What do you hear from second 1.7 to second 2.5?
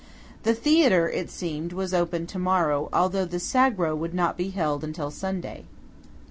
was to open to